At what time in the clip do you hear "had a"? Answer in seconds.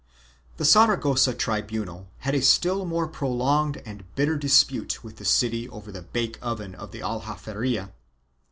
2.21-2.41